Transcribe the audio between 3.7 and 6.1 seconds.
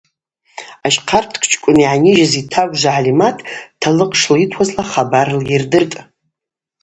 талыкъ шлитуазла хабар лйырдыртӏ.